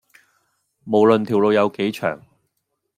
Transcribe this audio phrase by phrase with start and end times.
[0.83, 2.25] 無論條路有幾長